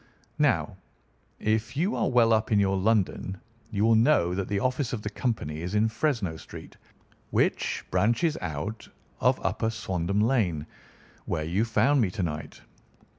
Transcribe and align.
Now, 0.39 0.77
if 1.37 1.77
you 1.77 1.95
are 1.95 2.09
well 2.09 2.33
up 2.33 2.51
in 2.51 2.59
your 2.59 2.75
London, 2.75 3.39
you 3.69 3.85
will 3.85 3.93
know 3.93 4.33
that 4.33 4.47
the 4.47 4.59
office 4.59 4.93
of 4.93 5.03
the 5.03 5.11
company 5.11 5.61
is 5.61 5.75
in 5.75 5.89
Fresno 5.89 6.37
Street, 6.37 6.75
which 7.29 7.85
branches 7.91 8.35
out 8.41 8.87
of 9.19 9.39
Upper 9.45 9.69
Swandam 9.69 10.19
Lane, 10.19 10.65
where 11.25 11.43
you 11.43 11.65
found 11.65 12.01
me 12.01 12.09
to 12.09 12.23
night. 12.23 12.61